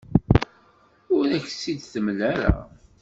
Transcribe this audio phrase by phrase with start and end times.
[1.15, 2.53] Ur ak-tt-id-temla ara.